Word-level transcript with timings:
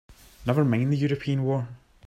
Never 0.47 0.65
mind 0.65 0.91
the 0.91 0.97
European 0.97 1.43
war! 1.43 1.67